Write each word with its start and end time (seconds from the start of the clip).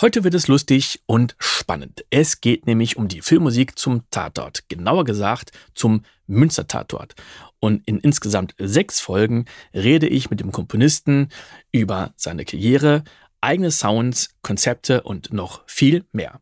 Heute 0.00 0.22
wird 0.22 0.34
es 0.34 0.46
lustig 0.46 1.02
und 1.06 1.34
spannend. 1.40 2.04
Es 2.10 2.40
geht 2.40 2.68
nämlich 2.68 2.96
um 2.96 3.08
die 3.08 3.20
Filmmusik 3.20 3.76
zum 3.76 4.08
Tatort. 4.12 4.68
Genauer 4.68 5.04
gesagt 5.04 5.50
zum 5.74 6.04
Münster-Tatort. 6.28 7.16
Und 7.58 7.82
in 7.88 7.98
insgesamt 7.98 8.54
sechs 8.58 9.00
Folgen 9.00 9.46
rede 9.74 10.06
ich 10.06 10.30
mit 10.30 10.38
dem 10.38 10.52
Komponisten 10.52 11.30
über 11.72 12.12
seine 12.14 12.44
Karriere, 12.44 13.02
eigene 13.40 13.72
Sounds, 13.72 14.28
Konzepte 14.40 15.02
und 15.02 15.32
noch 15.32 15.62
viel 15.66 16.04
mehr. 16.12 16.40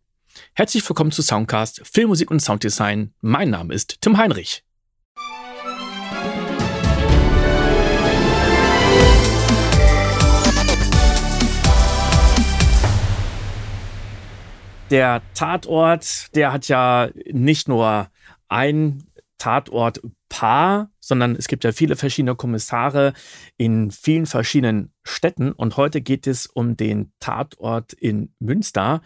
Herzlich 0.53 0.87
willkommen 0.87 1.11
zu 1.11 1.23
Soundcast 1.23 1.81
Filmmusik 1.91 2.31
und 2.31 2.41
Sounddesign. 2.41 3.15
Mein 3.23 3.49
Name 3.49 3.73
ist 3.73 4.03
Tim 4.03 4.19
Heinrich. 4.19 4.66
Der 14.91 15.21
Tatort, 15.35 16.35
der 16.37 16.53
hat 16.53 16.69
ja 16.69 17.09
nicht 17.33 17.67
nur 17.69 18.09
ein 18.49 19.03
Tatortpaar, 19.39 20.91
sondern 21.01 21.35
es 21.35 21.49
gibt 21.49 21.65
ja 21.65 21.73
viele 21.73 21.97
verschiedene 21.97 22.37
Kommissare 22.37 23.13
in 23.57 23.91
vielen 23.91 24.27
verschiedenen 24.27 24.93
Städten. 25.03 25.51
Und 25.51 25.77
heute 25.77 26.01
geht 26.01 26.29
es 26.29 26.47
um 26.47 26.77
den 26.77 27.13
Tatort 27.19 27.95
in 27.95 28.33
Münster. 28.39 29.03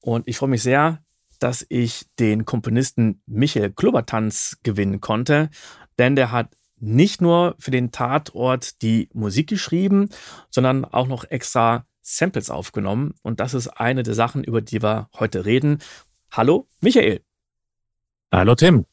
Und 0.00 0.28
ich 0.28 0.36
freue 0.36 0.50
mich 0.50 0.62
sehr, 0.62 1.02
dass 1.40 1.66
ich 1.68 2.06
den 2.20 2.44
Komponisten 2.44 3.22
Michael 3.26 3.72
Klubbertanz 3.72 4.58
gewinnen 4.62 5.00
konnte, 5.00 5.50
denn 5.98 6.14
der 6.14 6.30
hat 6.30 6.56
nicht 6.78 7.20
nur 7.20 7.56
für 7.58 7.72
den 7.72 7.90
Tatort 7.90 8.82
die 8.82 9.08
Musik 9.12 9.48
geschrieben, 9.48 10.08
sondern 10.50 10.84
auch 10.84 11.08
noch 11.08 11.24
extra 11.24 11.86
Samples 12.02 12.50
aufgenommen. 12.50 13.14
Und 13.22 13.40
das 13.40 13.54
ist 13.54 13.68
eine 13.68 14.02
der 14.02 14.14
Sachen, 14.14 14.44
über 14.44 14.60
die 14.60 14.82
wir 14.82 15.08
heute 15.18 15.46
reden. 15.46 15.78
Hallo, 16.30 16.68
Michael. 16.80 17.22
Hallo, 18.30 18.54
Tim. 18.54 18.86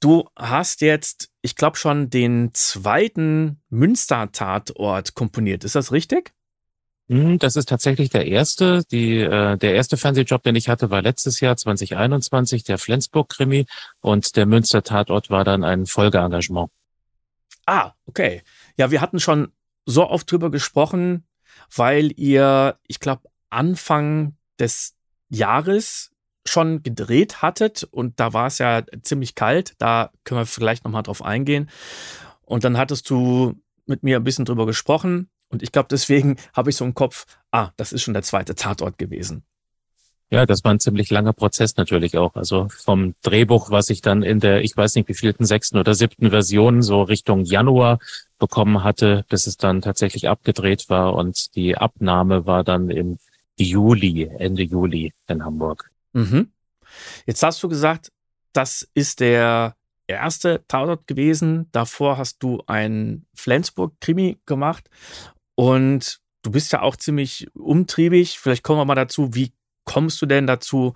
Du 0.00 0.28
hast 0.36 0.82
jetzt, 0.82 1.30
ich 1.40 1.56
glaube 1.56 1.76
schon, 1.76 2.10
den 2.10 2.50
zweiten 2.52 3.60
Münster-Tatort 3.70 5.14
komponiert. 5.14 5.64
Ist 5.64 5.74
das 5.74 5.90
richtig? 5.90 6.32
Hm, 7.08 7.38
das 7.38 7.56
ist 7.56 7.68
tatsächlich 7.68 8.10
der 8.10 8.26
erste. 8.26 8.82
Die, 8.90 9.18
äh, 9.20 9.56
der 9.56 9.74
erste 9.74 9.96
Fernsehjob, 9.96 10.42
den 10.42 10.56
ich 10.56 10.68
hatte, 10.68 10.90
war 10.90 11.02
letztes 11.02 11.40
Jahr 11.40 11.56
2021, 11.56 12.64
der 12.64 12.78
Flensburg-Krimi. 12.78 13.66
Und 14.00 14.36
der 14.36 14.46
Münster-Tatort 14.46 15.30
war 15.30 15.44
dann 15.44 15.64
ein 15.64 15.86
Folgeengagement. 15.86 16.70
Ah, 17.64 17.92
okay. 18.06 18.42
Ja, 18.76 18.90
wir 18.90 19.00
hatten 19.00 19.20
schon 19.20 19.52
so 19.86 20.08
oft 20.08 20.30
drüber 20.30 20.50
gesprochen, 20.50 21.24
weil 21.74 22.12
ihr, 22.18 22.78
ich 22.86 23.00
glaube, 23.00 23.22
Anfang 23.50 24.36
des 24.58 24.94
Jahres 25.28 26.10
schon 26.44 26.82
gedreht 26.82 27.42
hattet 27.42 27.84
und 27.84 28.20
da 28.20 28.32
war 28.32 28.46
es 28.46 28.58
ja 28.58 28.82
ziemlich 29.02 29.34
kalt. 29.34 29.74
Da 29.78 30.10
können 30.24 30.40
wir 30.40 30.46
vielleicht 30.46 30.84
nochmal 30.84 31.02
drauf 31.02 31.22
eingehen. 31.22 31.68
Und 32.42 32.64
dann 32.64 32.78
hattest 32.78 33.10
du 33.10 33.54
mit 33.86 34.02
mir 34.02 34.16
ein 34.16 34.24
bisschen 34.24 34.44
drüber 34.44 34.66
gesprochen 34.66 35.28
und 35.48 35.62
ich 35.62 35.72
glaube, 35.72 35.88
deswegen 35.90 36.36
habe 36.54 36.70
ich 36.70 36.76
so 36.76 36.84
im 36.84 36.94
Kopf, 36.94 37.26
ah, 37.50 37.70
das 37.76 37.92
ist 37.92 38.02
schon 38.02 38.14
der 38.14 38.22
zweite 38.22 38.54
Tatort 38.54 38.98
gewesen. 38.98 39.44
Ja, 40.30 40.44
das 40.44 40.64
war 40.64 40.72
ein 40.72 40.80
ziemlich 40.80 41.10
langer 41.10 41.32
Prozess 41.32 41.76
natürlich 41.76 42.18
auch. 42.18 42.34
Also 42.34 42.66
vom 42.68 43.14
Drehbuch, 43.22 43.70
was 43.70 43.90
ich 43.90 44.02
dann 44.02 44.24
in 44.24 44.40
der, 44.40 44.62
ich 44.62 44.76
weiß 44.76 44.96
nicht, 44.96 45.08
wie 45.08 45.14
vielten 45.14 45.44
sechsten 45.44 45.78
oder 45.78 45.94
siebten 45.94 46.30
Version 46.30 46.82
so 46.82 47.02
Richtung 47.02 47.44
Januar 47.44 48.00
bekommen 48.38 48.82
hatte, 48.82 49.24
bis 49.28 49.46
es 49.46 49.56
dann 49.56 49.82
tatsächlich 49.82 50.28
abgedreht 50.28 50.86
war 50.88 51.14
und 51.14 51.54
die 51.54 51.76
Abnahme 51.76 52.44
war 52.44 52.64
dann 52.64 52.90
im 52.90 53.18
Juli, 53.56 54.24
Ende 54.24 54.62
Juli 54.62 55.14
in 55.28 55.44
Hamburg. 55.44 55.90
Mhm. 56.12 56.50
Jetzt 57.26 57.42
hast 57.42 57.62
du 57.62 57.68
gesagt, 57.68 58.10
das 58.52 58.88
ist 58.94 59.20
der 59.20 59.76
erste 60.08 60.64
Tatort 60.66 61.06
gewesen. 61.06 61.68
Davor 61.72 62.18
hast 62.18 62.42
du 62.42 62.62
ein 62.66 63.26
Flensburg-Krimi 63.34 64.38
gemacht 64.44 64.88
und 65.54 66.18
du 66.42 66.50
bist 66.50 66.72
ja 66.72 66.82
auch 66.82 66.96
ziemlich 66.96 67.48
umtriebig. 67.54 68.38
Vielleicht 68.38 68.62
kommen 68.62 68.80
wir 68.80 68.84
mal 68.84 68.94
dazu, 68.94 69.34
wie 69.34 69.52
kommst 69.86 70.20
du 70.20 70.26
denn 70.26 70.46
dazu, 70.46 70.92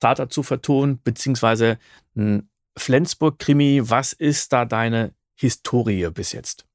Tata 0.00 0.28
zu 0.28 0.42
vertonen, 0.42 1.00
beziehungsweise 1.02 1.78
ein 2.16 2.50
Flensburg-Krimi? 2.76 3.82
Was 3.84 4.12
ist 4.12 4.52
da 4.52 4.64
deine 4.64 5.12
Historie 5.36 6.10
bis 6.10 6.32
jetzt? 6.32 6.66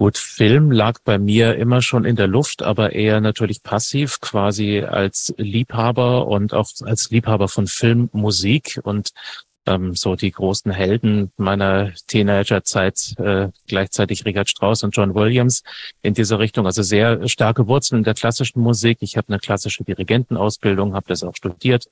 Gut, 0.00 0.16
Film 0.16 0.70
lag 0.70 1.00
bei 1.04 1.18
mir 1.18 1.56
immer 1.56 1.82
schon 1.82 2.06
in 2.06 2.16
der 2.16 2.26
Luft, 2.26 2.62
aber 2.62 2.92
eher 2.92 3.20
natürlich 3.20 3.62
passiv, 3.62 4.20
quasi 4.20 4.80
als 4.80 5.34
Liebhaber 5.36 6.26
und 6.26 6.54
auch 6.54 6.70
als 6.84 7.10
Liebhaber 7.10 7.48
von 7.48 7.66
Filmmusik 7.66 8.80
und 8.82 9.10
ähm, 9.70 9.94
so 9.94 10.16
die 10.16 10.30
großen 10.30 10.72
Helden 10.72 11.30
meiner 11.36 11.92
Teenagerzeit, 12.06 13.14
äh, 13.18 13.48
gleichzeitig 13.68 14.24
Richard 14.24 14.48
Strauss 14.48 14.82
und 14.82 14.96
John 14.96 15.14
Williams 15.14 15.62
in 16.02 16.14
dieser 16.14 16.38
Richtung. 16.38 16.66
Also 16.66 16.82
sehr 16.82 17.28
starke 17.28 17.68
Wurzeln 17.68 17.98
in 17.98 18.04
der 18.04 18.14
klassischen 18.14 18.60
Musik. 18.60 18.98
Ich 19.00 19.16
habe 19.16 19.28
eine 19.28 19.38
klassische 19.38 19.84
Dirigentenausbildung, 19.84 20.94
habe 20.94 21.06
das 21.08 21.22
auch 21.22 21.36
studiert, 21.36 21.86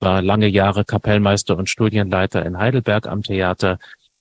war 0.00 0.20
lange 0.20 0.48
Jahre 0.48 0.84
Kapellmeister 0.84 1.56
und 1.56 1.70
Studienleiter 1.70 2.44
in 2.44 2.58
Heidelberg 2.58 3.06
am 3.06 3.22
Theater, 3.22 3.78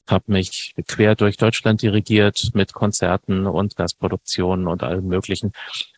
habe 0.07 0.25
mich 0.27 0.73
quer 0.87 1.15
durch 1.15 1.37
Deutschland 1.37 1.81
dirigiert 1.81 2.51
mit 2.53 2.73
Konzerten 2.73 3.47
und 3.47 3.75
Gastproduktionen 3.75 4.67
und 4.67 4.83
allem 4.83 5.07
Möglichen. 5.07 5.53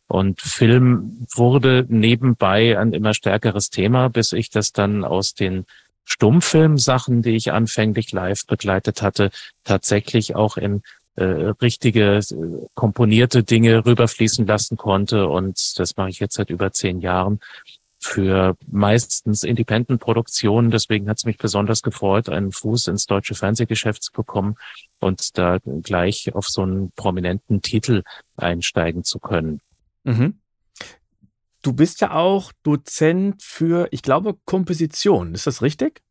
Und 0.08 0.42
Film 0.42 1.26
wurde 1.34 1.86
nebenbei 1.88 2.78
ein 2.78 2.94
immer 2.94 3.14
stärkeres 3.14 3.70
Thema, 3.70 4.10
bis 4.10 4.32
ich 4.34 4.50
das 4.50 4.72
dann 4.72 5.04
aus 5.04 5.34
den 5.34 5.66
Stummfilmsachen, 6.06 7.22
die 7.22 7.36
ich 7.36 7.52
anfänglich 7.52 8.12
live 8.12 8.46
begleitet 8.46 9.02
hatte, 9.02 9.32
tatsächlich 9.64 10.36
auch 10.36 10.58
in 10.58 10.82
äh, 11.16 11.24
richtige 11.62 12.18
äh, 12.18 12.68
komponierte 12.74 13.44
Dinge 13.44 13.86
rüberfließen 13.86 14.46
lassen 14.46 14.78
konnte. 14.78 15.28
Und 15.28 15.80
das 15.80 15.96
mache 15.96 16.10
ich 16.10 16.20
jetzt 16.20 16.36
seit 16.36 16.50
über 16.50 16.72
zehn 16.72 17.02
Jahren 17.02 17.40
für 18.00 18.58
meistens 18.68 19.44
Independent-Produktionen. 19.44 20.72
Deswegen 20.72 21.08
hat 21.10 21.18
es 21.18 21.26
mich 21.26 21.38
besonders 21.38 21.82
gefreut, 21.82 22.30
einen 22.30 22.52
Fuß 22.52 22.88
ins 22.88 23.06
deutsche 23.06 23.36
Fernsehgeschäft 23.36 24.04
zu 24.04 24.12
bekommen 24.12 24.56
und 25.00 25.38
da 25.38 25.60
gleich 25.84 26.34
auf 26.36 26.48
so 26.48 26.64
einen 26.64 26.92
prominenten 26.92 27.62
Titel 27.62 28.04
einsteigen 28.36 29.04
zu 29.04 29.20
können. 29.20 29.62
Mhm. 30.04 30.40
Du 31.64 31.72
bist 31.72 32.02
ja 32.02 32.12
auch 32.12 32.52
Dozent 32.64 33.42
für, 33.42 33.88
ich 33.92 34.02
glaube, 34.02 34.36
Komposition. 34.46 35.34
Ist 35.34 35.48
das 35.48 35.62
richtig? 35.62 36.02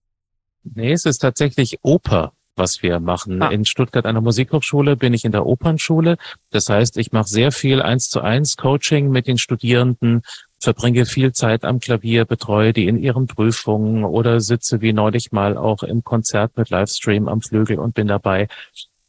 Nee, 0.64 0.92
es 0.92 1.04
ist 1.04 1.18
tatsächlich 1.18 1.78
Oper, 1.82 2.32
was 2.56 2.82
wir 2.82 3.00
machen. 3.00 3.42
Ah. 3.42 3.48
In 3.48 3.66
Stuttgart 3.66 4.06
an 4.06 4.14
der 4.14 4.22
Musikhochschule 4.22 4.96
bin 4.96 5.12
ich 5.12 5.26
in 5.26 5.32
der 5.32 5.44
Opernschule. 5.44 6.16
Das 6.50 6.70
heißt, 6.70 6.96
ich 6.96 7.12
mache 7.12 7.28
sehr 7.28 7.52
viel 7.52 7.82
eins 7.82 8.08
zu 8.08 8.22
eins 8.22 8.56
Coaching 8.56 9.10
mit 9.10 9.26
den 9.26 9.36
Studierenden, 9.36 10.22
verbringe 10.58 11.04
viel 11.04 11.32
Zeit 11.32 11.64
am 11.64 11.80
Klavier, 11.80 12.24
betreue 12.24 12.72
die 12.72 12.86
in 12.86 12.96
ihren 12.96 13.26
Prüfungen 13.26 14.04
oder 14.04 14.40
sitze 14.40 14.80
wie 14.80 14.94
neulich 14.94 15.32
mal 15.32 15.58
auch 15.58 15.82
im 15.82 16.02
Konzert 16.02 16.56
mit 16.56 16.70
Livestream 16.70 17.28
am 17.28 17.42
Flügel 17.42 17.78
und 17.78 17.94
bin 17.94 18.06
dabei 18.06 18.48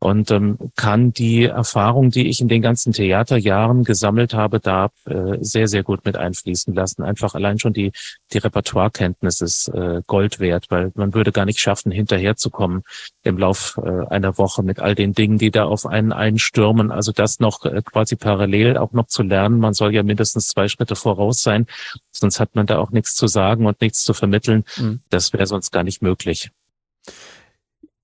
und 0.04 0.32
ähm, 0.32 0.58
kann 0.76 1.14
die 1.14 1.46
Erfahrung, 1.46 2.12
die 2.12 2.28
ich 2.28 2.42
in 2.42 2.50
den 2.50 2.62
ganzen 2.62 2.92
Theaterjahren 2.92 3.86
gesammelt 3.86 4.34
habe, 4.34 4.60
da 4.60 4.90
äh, 5.06 5.38
sehr, 5.40 5.70
sehr 5.70 5.82
gut 5.82 6.04
mit 6.04 6.18
einfließen 6.18 6.74
lassen. 6.74 7.04
Einfach 7.04 7.36
allein 7.36 7.58
schon 7.58 7.72
die, 7.72 7.94
die 8.34 8.38
Repertoirekenntnis 8.40 9.40
ist 9.40 9.70
äh, 9.70 10.02
Gold 10.06 10.42
wert, 10.42 10.66
weil 10.68 10.92
man 10.96 11.14
würde 11.14 11.32
gar 11.32 11.46
nicht 11.46 11.62
schaffen, 11.62 11.90
hinterherzukommen 11.90 12.84
im 13.24 13.38
Lauf 13.38 13.80
äh, 13.82 14.06
einer 14.08 14.38
Woche 14.38 14.62
mit 14.62 14.82
all 14.82 14.94
den 14.94 15.14
Dingen, 15.14 15.38
die 15.38 15.52
da 15.52 15.64
auf 15.64 15.86
einen 15.86 16.12
einstürmen. 16.12 16.92
Also 16.92 17.14
das 17.14 17.40
noch 17.40 17.64
äh, 17.64 17.82
quasi 17.82 18.18
parallel 18.18 18.76
auch 18.76 18.92
noch 18.92 19.08
zu 19.08 19.24
lernen. 19.24 19.58
Man 19.60 19.74
soll 19.74 19.96
ja 19.96 20.04
mindestens 20.04 20.50
zwei 20.50 20.68
Schritte 20.68 20.98
voraus 20.98 21.42
sein, 21.42 21.66
sonst 22.12 22.42
hat 22.42 22.56
man 22.56 22.66
da 22.66 22.78
auch 22.80 22.92
nichts 22.92 23.16
zu 23.16 23.28
sagen 23.28 23.66
und 23.66 23.80
nichts 23.80 24.04
zu 24.04 24.14
vermitteln. 24.14 24.66
Mhm. 24.76 25.00
Das 25.10 25.32
wäre 25.32 25.48
sonst 25.48 25.72
gar 25.72 25.84
nicht 25.84 26.02
möglich. 26.02 26.52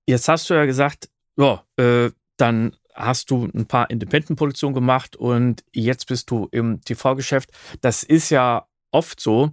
Jetzt 0.06 0.28
hast 0.28 0.48
du 0.48 0.54
ja 0.54 0.64
gesagt, 0.64 1.10
ja, 1.36 1.64
äh, 1.76 2.10
dann 2.36 2.76
hast 2.94 3.30
du 3.30 3.44
ein 3.54 3.66
paar 3.66 3.90
Independent-Produktionen 3.90 4.74
gemacht 4.74 5.16
und 5.16 5.64
jetzt 5.72 6.06
bist 6.06 6.30
du 6.30 6.48
im 6.50 6.80
TV-Geschäft. 6.82 7.50
Das 7.80 8.02
ist 8.02 8.30
ja 8.30 8.66
oft 8.90 9.20
so, 9.20 9.50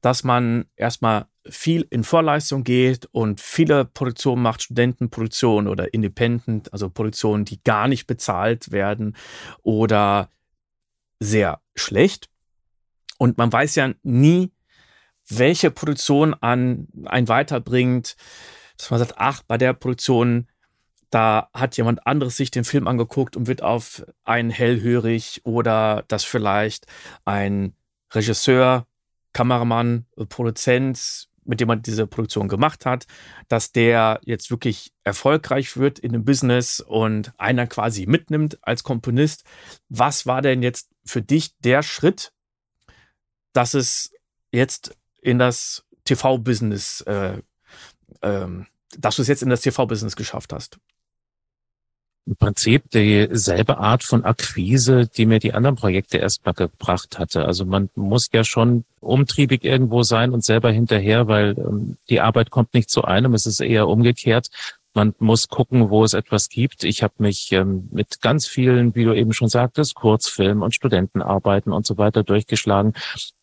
dass 0.00 0.24
man 0.24 0.66
erstmal 0.76 1.26
viel 1.46 1.86
in 1.90 2.04
Vorleistung 2.04 2.64
geht 2.64 3.06
und 3.12 3.40
viele 3.40 3.84
Produktionen 3.84 4.42
macht, 4.42 4.62
Studentenproduktionen 4.62 5.68
oder 5.68 5.92
Independent, 5.92 6.72
also 6.72 6.88
Produktionen, 6.88 7.44
die 7.44 7.62
gar 7.62 7.88
nicht 7.88 8.06
bezahlt 8.06 8.72
werden 8.72 9.16
oder 9.62 10.30
sehr 11.20 11.60
schlecht. 11.74 12.28
Und 13.18 13.38
man 13.38 13.52
weiß 13.52 13.74
ja 13.76 13.92
nie, 14.02 14.52
welche 15.28 15.70
Produktion 15.70 16.34
an 16.34 16.88
einen 17.04 17.28
weiterbringt, 17.28 18.16
dass 18.76 18.90
man 18.90 18.98
sagt, 18.98 19.14
ach, 19.16 19.42
bei 19.46 19.56
der 19.56 19.72
Produktion 19.72 20.48
da 21.14 21.48
hat 21.54 21.76
jemand 21.76 22.08
anderes 22.08 22.36
sich 22.36 22.50
den 22.50 22.64
Film 22.64 22.88
angeguckt 22.88 23.36
und 23.36 23.46
wird 23.46 23.62
auf 23.62 24.04
einen 24.24 24.50
hellhörig 24.50 25.42
oder 25.44 26.04
dass 26.08 26.24
vielleicht 26.24 26.86
ein 27.24 27.74
Regisseur, 28.12 28.88
Kameramann, 29.32 30.06
Produzent, 30.28 31.28
mit 31.44 31.60
dem 31.60 31.68
man 31.68 31.82
diese 31.82 32.08
Produktion 32.08 32.48
gemacht 32.48 32.84
hat, 32.84 33.06
dass 33.46 33.70
der 33.70 34.20
jetzt 34.24 34.50
wirklich 34.50 34.92
erfolgreich 35.04 35.76
wird 35.76 36.00
in 36.00 36.12
dem 36.12 36.24
Business 36.24 36.80
und 36.80 37.32
einer 37.38 37.68
quasi 37.68 38.06
mitnimmt 38.06 38.58
als 38.62 38.82
Komponist. 38.82 39.44
Was 39.88 40.26
war 40.26 40.42
denn 40.42 40.64
jetzt 40.64 40.90
für 41.04 41.22
dich 41.22 41.56
der 41.58 41.84
Schritt, 41.84 42.32
dass 43.52 43.74
es 43.74 44.12
jetzt 44.50 44.96
in 45.22 45.38
das 45.38 45.84
TV-Business, 46.06 47.02
äh, 47.02 47.40
ähm, 48.22 48.66
dass 48.98 49.14
du 49.14 49.22
es 49.22 49.28
jetzt 49.28 49.44
in 49.44 49.50
das 49.50 49.60
TV-Business 49.60 50.16
geschafft 50.16 50.52
hast? 50.52 50.80
Im 52.26 52.36
Prinzip 52.36 52.90
dieselbe 52.90 53.78
Art 53.78 54.02
von 54.02 54.24
Akquise, 54.24 55.06
die 55.06 55.26
mir 55.26 55.38
die 55.38 55.52
anderen 55.52 55.76
Projekte 55.76 56.18
erstmal 56.18 56.54
gebracht 56.54 57.18
hatte. 57.18 57.44
Also 57.44 57.66
man 57.66 57.90
muss 57.94 58.30
ja 58.32 58.44
schon 58.44 58.84
umtriebig 59.00 59.64
irgendwo 59.64 60.02
sein 60.02 60.32
und 60.32 60.42
selber 60.42 60.70
hinterher, 60.70 61.28
weil 61.28 61.54
ähm, 61.58 61.96
die 62.08 62.20
Arbeit 62.20 62.50
kommt 62.50 62.72
nicht 62.72 62.88
zu 62.88 63.04
einem, 63.04 63.34
es 63.34 63.44
ist 63.44 63.60
eher 63.60 63.88
umgekehrt. 63.88 64.48
Man 64.94 65.12
muss 65.18 65.48
gucken, 65.48 65.90
wo 65.90 66.04
es 66.04 66.14
etwas 66.14 66.48
gibt. 66.48 66.84
Ich 66.84 67.02
habe 67.02 67.14
mich 67.18 67.50
ähm, 67.50 67.88
mit 67.90 68.20
ganz 68.20 68.46
vielen, 68.46 68.94
wie 68.94 69.04
du 69.04 69.12
eben 69.12 69.32
schon 69.32 69.48
sagtest, 69.48 69.96
Kurzfilmen 69.96 70.62
und 70.62 70.72
Studentenarbeiten 70.72 71.72
und 71.72 71.84
so 71.84 71.98
weiter 71.98 72.22
durchgeschlagen. 72.22 72.94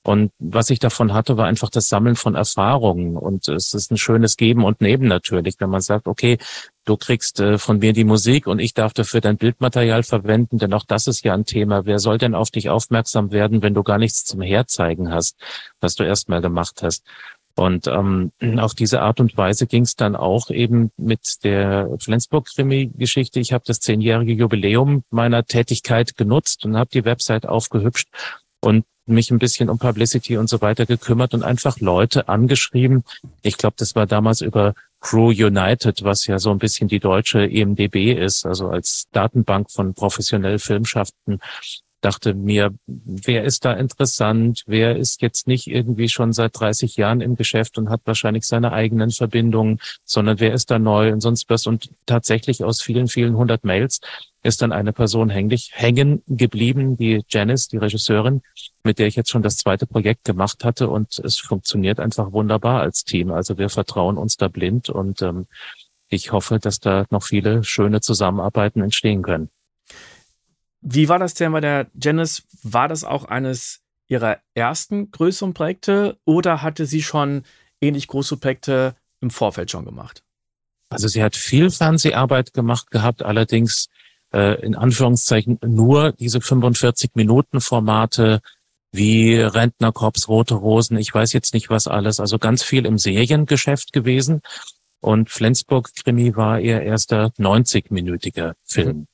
Und 0.04 0.32
was 0.40 0.70
ich 0.70 0.80
davon 0.80 1.14
hatte, 1.14 1.36
war 1.36 1.48
einfach 1.48 1.70
das 1.70 1.90
Sammeln 1.90 2.16
von 2.16 2.36
Erfahrungen. 2.36 3.18
Und 3.18 3.50
es 3.50 3.74
ist 3.74 3.92
ein 3.92 3.98
schönes 3.98 4.38
Geben 4.38 4.64
und 4.64 4.80
Nehmen 4.80 5.08
natürlich, 5.08 5.56
wenn 5.60 5.70
man 5.70 5.82
sagt, 5.82 6.08
okay, 6.08 6.38
du 6.86 6.96
kriegst 6.96 7.40
äh, 7.42 7.58
von 7.58 7.80
mir 7.80 7.94
die 7.94 8.06
Musik 8.06 8.48
und 8.48 8.60
ich 8.60 8.74
darf 8.74 8.94
dafür 8.94 9.20
dein 9.20 9.38
Bildmaterial 9.38 10.04
verwenden, 10.04 10.58
denn 10.58 10.74
auch 10.74 10.86
das 10.86 11.08
ist 11.08 11.24
ja 11.24 11.34
ein 11.34 11.46
Thema. 11.46 11.86
Wer 11.86 12.00
soll 12.00 12.18
denn 12.18 12.34
auf 12.34 12.50
dich 12.50 12.70
aufmerksam 12.70 13.32
werden, 13.32 13.62
wenn 13.62 13.74
du 13.74 13.84
gar 13.84 13.98
nichts 13.98 14.24
zum 14.24 14.42
Herzeigen 14.42 15.12
hast, 15.14 15.36
was 15.82 15.96
du 15.96 16.04
erstmal 16.04 16.42
gemacht 16.42 16.82
hast? 16.82 17.04
Und 17.56 17.88
ähm, 17.88 18.32
auf 18.58 18.74
diese 18.74 19.02
Art 19.02 19.20
und 19.20 19.38
Weise 19.38 19.68
ging 19.68 19.84
es 19.84 19.96
dann 19.96 20.16
auch 20.16 20.50
eben 20.50 20.92
mit 20.98 21.44
der 21.44 21.90
Flensburg-Krimi-Geschichte. 22.00 23.40
Ich 23.40 23.54
habe 23.54 23.64
das 23.66 23.80
zehnjährige 23.80 24.34
Jubiläum 24.34 25.04
meiner 25.10 25.46
Tätigkeit 25.46 26.18
genutzt 26.18 26.66
und 26.66 26.78
habe 26.78 26.90
die 26.94 27.06
Website 27.06 27.46
aufgehübscht 27.46 28.10
und 28.62 28.86
mich 29.06 29.32
ein 29.32 29.40
bisschen 29.40 29.70
um 29.70 29.80
Publicity 29.80 30.38
und 30.38 30.48
so 30.48 30.62
weiter 30.62 30.86
gekümmert 30.86 31.34
und 31.34 31.44
einfach 31.44 31.80
Leute 31.80 32.30
angeschrieben. 32.30 33.04
Ich 33.42 33.58
glaube, 33.58 33.76
das 33.78 33.96
war 33.96 34.06
damals 34.06 34.42
über 34.42 34.74
Crew 35.00 35.30
United, 35.30 36.04
was 36.04 36.28
ja 36.28 36.38
so 36.38 36.52
ein 36.52 36.60
bisschen 36.60 36.88
die 36.88 37.00
deutsche 37.00 37.50
EMDB 37.50 38.14
ist, 38.14 38.46
also 38.46 38.70
als 38.70 39.08
Datenbank 39.12 39.72
von 39.72 39.94
professionell 39.94 40.60
Filmschaften 40.60 41.40
dachte 42.02 42.34
mir, 42.34 42.74
wer 42.88 43.44
ist 43.44 43.64
da 43.66 43.74
interessant? 43.74 44.64
Wer 44.66 44.98
ist 44.98 45.22
jetzt 45.22 45.48
nicht 45.48 45.68
irgendwie 45.68 46.10
schon 46.10 46.34
seit 46.34 46.60
30 46.60 46.98
Jahren 46.98 47.22
im 47.22 47.36
Geschäft 47.36 47.78
und 47.78 47.90
hat 47.90 48.02
wahrscheinlich 48.06 48.46
seine 48.46 48.74
eigenen 48.74 49.12
Verbindungen, 49.12 49.80
sondern 50.04 50.40
wer 50.40 50.54
ist 50.54 50.72
da 50.72 50.80
neu 50.80 51.14
und 51.14 51.22
sonst 51.22 51.50
was? 51.50 51.68
Und 51.68 51.92
tatsächlich 52.06 52.64
aus 52.64 52.82
vielen, 52.82 53.08
vielen 53.08 53.38
hundert 53.38 53.64
Mails 53.64 54.02
ist 54.44 54.62
dann 54.62 54.72
eine 54.72 54.92
Person 54.92 55.30
hänglich, 55.30 55.72
hängen 55.74 56.24
geblieben, 56.28 56.98
die 56.98 57.22
Janice, 57.30 57.68
die 57.68 57.78
Regisseurin, 57.78 58.42
mit 58.84 58.98
der 58.98 59.08
ich 59.08 59.16
jetzt 59.16 59.30
schon 59.30 59.44
das 59.44 59.58
zweite 59.58 59.86
Projekt 59.86 60.24
gemacht 60.26 60.64
hatte. 60.64 60.90
Und 60.90 61.20
es 61.20 61.38
funktioniert 61.38 62.00
einfach 62.00 62.32
wunderbar 62.32 62.82
als 62.82 63.04
Team. 63.04 63.32
Also 63.32 63.58
wir 63.58 63.70
vertrauen 63.70 64.18
uns 64.18 64.38
da 64.38 64.48
blind 64.48 64.90
und 64.90 65.22
ähm, 65.22 65.46
ich 66.10 66.32
hoffe, 66.32 66.60
dass 66.60 66.80
da 66.80 67.06
noch 67.10 67.24
viele 67.24 67.64
schöne 67.64 68.02
Zusammenarbeiten 68.02 68.82
entstehen 68.82 69.22
können. 69.22 69.50
Wie 70.82 71.10
war 71.10 71.20
das 71.20 71.34
denn 71.34 71.52
bei 71.52 71.62
der 71.62 71.88
Janice? 71.94 72.44
War 72.64 72.88
das 72.88 73.04
auch 73.04 73.26
eines 73.26 73.82
ihrer 74.08 74.40
ersten 74.56 75.12
größeren 75.12 75.54
Projekte 75.54 76.18
oder 76.26 76.62
hatte 76.62 76.86
sie 76.86 77.02
schon 77.02 77.44
ähnlich 77.80 78.08
große 78.08 78.38
Projekte 78.38 78.96
im 79.22 79.30
Vorfeld 79.30 79.72
schon 79.72 79.86
gemacht? 79.86 80.24
Also 80.90 81.08
sie 81.08 81.24
hat 81.24 81.36
viel 81.36 81.70
Fernseharbeit 81.70 82.54
gemacht 82.54 82.92
gehabt, 82.92 83.24
allerdings 83.24 83.88
äh, 84.34 84.60
in 84.66 84.76
Anführungszeichen 84.76 85.60
nur 85.66 86.12
diese 86.12 86.42
45 86.42 87.12
Minuten 87.14 87.62
Formate 87.62 88.42
wie 88.92 89.36
Rentnerkorps, 89.36 90.28
Rote 90.28 90.56
Rosen, 90.56 90.98
ich 90.98 91.14
weiß 91.14 91.32
jetzt 91.32 91.54
nicht 91.54 91.70
was 91.70 91.88
alles, 91.88 92.20
also 92.20 92.38
ganz 92.38 92.64
viel 92.64 92.86
im 92.86 92.98
Seriengeschäft 92.98 93.94
gewesen. 93.94 94.42
Und 95.00 95.30
Flensburg 95.30 95.90
Krimi 95.96 96.36
war 96.36 96.60
ihr 96.60 96.82
erster 96.82 97.32
90-minütiger 97.40 98.54
Film. 98.66 98.98
Mhm. 98.98 99.08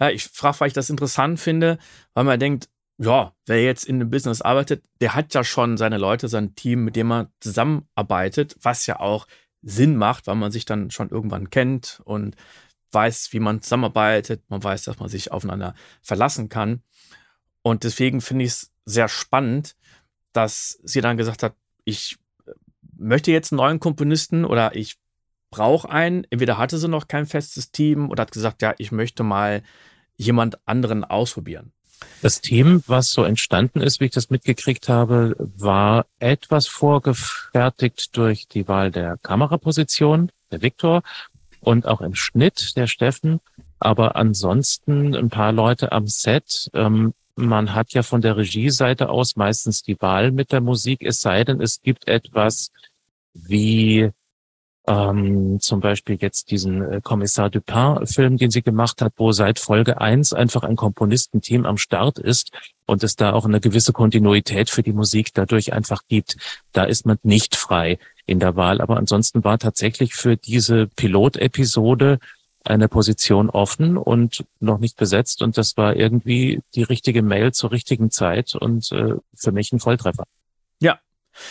Ja, 0.00 0.10
ich 0.10 0.24
frage, 0.24 0.60
weil 0.60 0.68
ich 0.68 0.74
das 0.74 0.90
interessant 0.90 1.40
finde, 1.40 1.78
weil 2.14 2.24
man 2.24 2.40
denkt, 2.40 2.68
ja, 2.98 3.32
wer 3.46 3.62
jetzt 3.62 3.84
in 3.84 3.96
einem 3.96 4.10
Business 4.10 4.40
arbeitet, 4.40 4.84
der 5.00 5.14
hat 5.14 5.34
ja 5.34 5.42
schon 5.42 5.76
seine 5.76 5.98
Leute, 5.98 6.28
sein 6.28 6.54
Team, 6.54 6.84
mit 6.84 6.96
dem 6.96 7.08
man 7.08 7.28
zusammenarbeitet, 7.40 8.56
was 8.62 8.86
ja 8.86 9.00
auch 9.00 9.26
Sinn 9.62 9.96
macht, 9.96 10.26
weil 10.26 10.36
man 10.36 10.52
sich 10.52 10.64
dann 10.64 10.90
schon 10.90 11.10
irgendwann 11.10 11.50
kennt 11.50 12.00
und 12.04 12.36
weiß, 12.92 13.32
wie 13.32 13.40
man 13.40 13.62
zusammenarbeitet, 13.62 14.42
man 14.48 14.62
weiß, 14.62 14.84
dass 14.84 14.98
man 15.00 15.08
sich 15.08 15.32
aufeinander 15.32 15.74
verlassen 16.02 16.48
kann. 16.48 16.82
Und 17.62 17.82
deswegen 17.82 18.20
finde 18.20 18.44
ich 18.44 18.52
es 18.52 18.72
sehr 18.84 19.08
spannend, 19.08 19.74
dass 20.32 20.78
sie 20.84 21.00
dann 21.00 21.16
gesagt 21.16 21.42
hat, 21.42 21.54
ich 21.84 22.18
möchte 22.96 23.32
jetzt 23.32 23.52
einen 23.52 23.56
neuen 23.56 23.80
Komponisten 23.80 24.44
oder 24.44 24.76
ich 24.76 24.96
brauche 25.54 25.88
einen. 25.88 26.26
Entweder 26.30 26.58
hatte 26.58 26.78
sie 26.78 26.88
noch 26.88 27.06
kein 27.06 27.26
festes 27.26 27.70
Team 27.70 28.10
oder 28.10 28.22
hat 28.22 28.32
gesagt, 28.32 28.60
ja, 28.62 28.74
ich 28.78 28.90
möchte 28.90 29.22
mal 29.22 29.62
jemand 30.16 30.58
anderen 30.66 31.04
ausprobieren. 31.04 31.72
Das 32.22 32.40
Team, 32.40 32.82
was 32.86 33.12
so 33.12 33.22
entstanden 33.22 33.80
ist, 33.80 34.00
wie 34.00 34.06
ich 34.06 34.10
das 34.10 34.30
mitgekriegt 34.30 34.88
habe, 34.88 35.36
war 35.38 36.06
etwas 36.18 36.66
vorgefertigt 36.66 38.16
durch 38.16 38.48
die 38.48 38.66
Wahl 38.66 38.90
der 38.90 39.16
Kameraposition, 39.22 40.32
der 40.50 40.60
Viktor, 40.60 41.02
und 41.60 41.86
auch 41.86 42.00
im 42.00 42.14
Schnitt, 42.14 42.76
der 42.76 42.88
Steffen. 42.88 43.40
Aber 43.78 44.16
ansonsten 44.16 45.14
ein 45.14 45.30
paar 45.30 45.52
Leute 45.52 45.92
am 45.92 46.08
Set. 46.08 46.68
Ähm, 46.74 47.14
man 47.36 47.74
hat 47.74 47.92
ja 47.92 48.02
von 48.02 48.20
der 48.20 48.36
Regieseite 48.36 49.08
aus 49.08 49.36
meistens 49.36 49.82
die 49.82 50.00
Wahl 50.00 50.30
mit 50.30 50.52
der 50.52 50.60
Musik, 50.60 51.02
es 51.02 51.20
sei 51.20 51.44
denn, 51.44 51.60
es 51.60 51.80
gibt 51.80 52.06
etwas 52.06 52.70
wie 53.32 54.10
ähm, 54.86 55.60
zum 55.60 55.80
Beispiel 55.80 56.18
jetzt 56.20 56.50
diesen 56.50 56.82
äh, 56.82 57.00
Kommissar 57.02 57.48
Dupin-Film, 57.48 58.36
den 58.36 58.50
sie 58.50 58.62
gemacht 58.62 59.00
hat, 59.00 59.14
wo 59.16 59.32
seit 59.32 59.58
Folge 59.58 60.00
eins 60.00 60.32
einfach 60.32 60.62
ein 60.62 60.76
Komponistenteam 60.76 61.64
am 61.64 61.78
Start 61.78 62.18
ist 62.18 62.50
und 62.84 63.02
es 63.02 63.16
da 63.16 63.32
auch 63.32 63.46
eine 63.46 63.60
gewisse 63.60 63.92
Kontinuität 63.92 64.68
für 64.68 64.82
die 64.82 64.92
Musik 64.92 65.32
dadurch 65.32 65.72
einfach 65.72 66.02
gibt. 66.08 66.36
Da 66.72 66.84
ist 66.84 67.06
man 67.06 67.18
nicht 67.22 67.56
frei 67.56 67.98
in 68.26 68.40
der 68.40 68.56
Wahl. 68.56 68.80
Aber 68.82 68.98
ansonsten 68.98 69.42
war 69.42 69.58
tatsächlich 69.58 70.14
für 70.14 70.36
diese 70.36 70.86
Pilotepisode 70.86 72.18
eine 72.64 72.88
Position 72.88 73.50
offen 73.50 73.96
und 73.96 74.44
noch 74.60 74.78
nicht 74.78 74.96
besetzt. 74.96 75.42
Und 75.42 75.56
das 75.56 75.76
war 75.76 75.96
irgendwie 75.96 76.60
die 76.74 76.82
richtige 76.82 77.22
Mail 77.22 77.52
zur 77.52 77.70
richtigen 77.70 78.10
Zeit 78.10 78.54
und 78.54 78.90
äh, 78.92 79.14
für 79.34 79.52
mich 79.52 79.72
ein 79.72 79.80
Volltreffer. 79.80 80.24
Ja. 80.80 80.98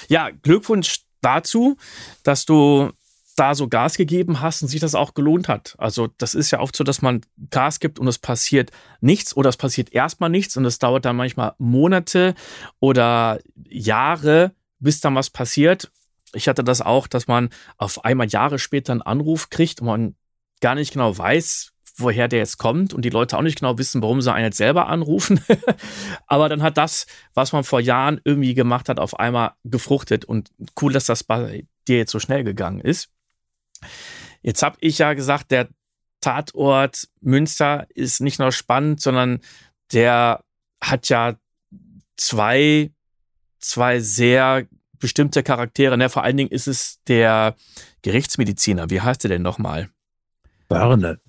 Ja, 0.07 0.29
Glückwunsch 0.29 1.01
dazu, 1.21 1.77
dass 2.23 2.45
du 2.45 2.91
da 3.35 3.55
so 3.55 3.67
Gas 3.67 3.97
gegeben 3.97 4.41
hast 4.41 4.61
und 4.61 4.67
sich 4.67 4.79
das 4.79 4.95
auch 4.95 5.13
gelohnt 5.13 5.47
hat. 5.47 5.75
Also 5.77 6.07
das 6.17 6.35
ist 6.35 6.51
ja 6.51 6.59
oft 6.59 6.75
so, 6.75 6.83
dass 6.83 7.01
man 7.01 7.21
Gas 7.49 7.79
gibt 7.79 7.99
und 7.99 8.07
es 8.07 8.19
passiert 8.19 8.71
nichts 9.01 9.35
oder 9.35 9.49
es 9.49 9.57
passiert 9.57 9.93
erstmal 9.93 10.29
nichts 10.29 10.57
und 10.57 10.65
es 10.65 10.79
dauert 10.79 11.05
dann 11.05 11.15
manchmal 11.15 11.53
Monate 11.57 12.35
oder 12.79 13.39
Jahre, 13.67 14.51
bis 14.79 14.99
dann 14.99 15.15
was 15.15 15.29
passiert. 15.29 15.91
Ich 16.33 16.47
hatte 16.47 16.63
das 16.63 16.81
auch, 16.81 17.07
dass 17.07 17.27
man 17.27 17.49
auf 17.77 18.05
einmal 18.05 18.27
Jahre 18.27 18.59
später 18.59 18.91
einen 18.91 19.01
Anruf 19.01 19.49
kriegt 19.49 19.81
und 19.81 19.87
man 19.87 20.15
gar 20.61 20.75
nicht 20.75 20.93
genau 20.93 21.17
weiß, 21.17 21.73
woher 21.97 22.27
der 22.27 22.39
jetzt 22.39 22.57
kommt 22.57 22.93
und 22.93 23.05
die 23.05 23.09
Leute 23.09 23.37
auch 23.37 23.41
nicht 23.41 23.59
genau 23.59 23.77
wissen, 23.77 24.01
warum 24.01 24.21
sie 24.21 24.33
einen 24.33 24.45
jetzt 24.45 24.57
selber 24.57 24.87
anrufen. 24.87 25.39
Aber 26.27 26.49
dann 26.49 26.63
hat 26.63 26.77
das, 26.77 27.05
was 27.33 27.51
man 27.51 27.63
vor 27.63 27.79
Jahren 27.79 28.19
irgendwie 28.23 28.53
gemacht 28.53 28.89
hat, 28.89 28.99
auf 28.99 29.19
einmal 29.19 29.51
gefruchtet 29.63 30.25
und 30.25 30.51
cool, 30.81 30.93
dass 30.93 31.05
das 31.05 31.23
bei 31.23 31.65
dir 31.87 31.97
jetzt 31.97 32.11
so 32.11 32.19
schnell 32.19 32.43
gegangen 32.43 32.79
ist. 32.79 33.09
Jetzt 34.41 34.63
habe 34.63 34.77
ich 34.79 34.97
ja 34.99 35.13
gesagt, 35.13 35.51
der 35.51 35.69
Tatort 36.21 37.07
Münster 37.21 37.85
ist 37.93 38.21
nicht 38.21 38.39
nur 38.39 38.51
spannend, 38.51 39.01
sondern 39.01 39.39
der 39.91 40.43
hat 40.81 41.09
ja 41.09 41.35
zwei, 42.17 42.91
zwei 43.59 43.99
sehr 43.99 44.67
bestimmte 44.99 45.43
Charaktere. 45.43 45.97
Ne? 45.97 46.09
Vor 46.09 46.23
allen 46.23 46.37
Dingen 46.37 46.49
ist 46.49 46.67
es 46.67 47.01
der 47.07 47.55
Gerichtsmediziner. 48.03 48.89
Wie 48.89 49.01
heißt 49.01 49.23
der 49.23 49.29
denn 49.29 49.41
nochmal? 49.41 49.89
Börne. 50.69 51.19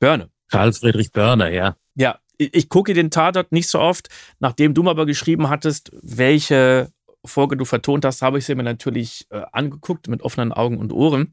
Börne. 0.00 0.28
Karl 0.50 0.72
Friedrich 0.72 1.12
Börne, 1.12 1.54
ja. 1.54 1.76
Ja, 1.94 2.18
ich, 2.36 2.52
ich 2.52 2.68
gucke 2.68 2.94
den 2.94 3.10
Tatort 3.10 3.52
nicht 3.52 3.68
so 3.68 3.78
oft. 3.78 4.08
Nachdem 4.40 4.74
du 4.74 4.82
mir 4.82 4.90
aber 4.90 5.06
geschrieben 5.06 5.48
hattest, 5.48 5.92
welche 6.02 6.90
Folge 7.24 7.56
du 7.56 7.64
vertont 7.64 8.04
hast, 8.04 8.22
habe 8.22 8.38
ich 8.38 8.44
sie 8.44 8.56
mir 8.56 8.64
natürlich 8.64 9.26
äh, 9.30 9.42
angeguckt 9.52 10.08
mit 10.08 10.22
offenen 10.22 10.52
Augen 10.52 10.78
und 10.78 10.92
Ohren 10.92 11.32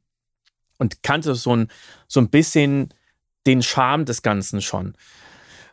und 0.79 1.03
kannte 1.03 1.35
so 1.35 1.55
ein, 1.55 1.67
so 2.07 2.19
ein 2.19 2.29
bisschen 2.29 2.93
den 3.45 3.61
Charme 3.61 4.05
des 4.05 4.23
Ganzen 4.23 4.61
schon. 4.61 4.95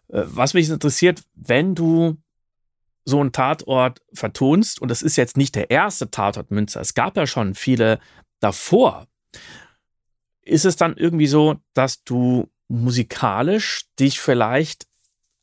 Äh, 0.08 0.24
was 0.26 0.52
mich 0.52 0.68
interessiert, 0.68 1.22
wenn 1.34 1.74
du 1.74 2.18
so 3.04 3.20
einen 3.20 3.32
Tatort 3.32 4.02
vertonst, 4.12 4.82
und 4.82 4.90
das 4.90 5.00
ist 5.00 5.16
jetzt 5.16 5.36
nicht 5.36 5.54
der 5.54 5.70
erste 5.70 6.10
Tatort 6.10 6.50
Münster, 6.50 6.80
es 6.80 6.94
gab 6.94 7.16
ja 7.16 7.26
schon 7.26 7.54
viele 7.54 8.00
davor, 8.40 9.06
ist 10.42 10.64
es 10.64 10.76
dann 10.76 10.96
irgendwie 10.96 11.28
so, 11.28 11.56
dass 11.72 12.04
du 12.04 12.50
musikalisch 12.68 13.86
dich 13.98 14.20
vielleicht 14.20 14.86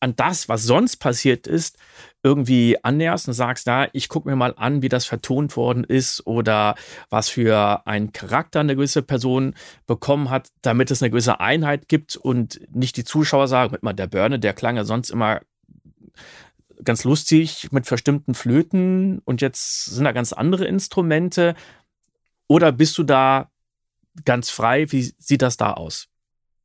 an 0.04 0.16
das, 0.18 0.50
was 0.50 0.64
sonst 0.64 0.98
passiert 0.98 1.48
ist, 1.48 1.78
irgendwie 2.24 2.78
annäherst 2.84 3.28
und 3.30 3.34
sagst, 3.34 3.68
na, 3.68 3.88
ich 3.94 4.10
gucke 4.10 4.30
mir 4.30 4.36
mal 4.36 4.54
an, 4.58 4.82
wie 4.82 4.90
das 4.90 5.06
vertont 5.06 5.56
worden 5.56 5.86
ist 5.86 6.28
oder 6.28 6.76
was 7.10 7.30
für 7.30 7.88
einen 7.88 8.12
Charakter 8.12 8.60
eine 8.60 8.76
gewisse 8.76 9.02
Person 9.02 9.56
bekommen 9.88 10.30
hat, 10.30 10.50
damit 10.62 10.92
es 10.92 11.02
eine 11.02 11.10
gewisse 11.10 11.40
Einheit 11.40 11.88
gibt 11.88 12.18
und 12.18 12.60
nicht 12.76 12.98
die 12.98 13.06
Zuschauer 13.06 13.48
sagen, 13.48 13.72
mit 13.72 13.84
mal 13.84 13.94
der 13.94 14.08
Börne, 14.08 14.40
der 14.40 14.54
klang 14.54 14.76
ja 14.76 14.84
sonst 14.84 15.10
immer 15.10 15.40
ganz 16.84 17.06
lustig 17.06 17.70
mit 17.72 17.88
verstimmten 17.88 18.36
Flöten 18.36 19.20
und 19.20 19.42
jetzt 19.42 19.86
sind 19.86 20.04
da 20.04 20.12
ganz 20.12 20.34
andere 20.34 20.66
Instrumente. 20.66 21.56
Oder 22.48 22.74
bist 22.74 22.98
du 22.98 23.04
da 23.04 23.50
ganz 24.26 24.50
frei? 24.50 24.92
Wie 24.92 25.14
sieht 25.18 25.42
das 25.42 25.56
da 25.56 25.72
aus? 25.74 26.10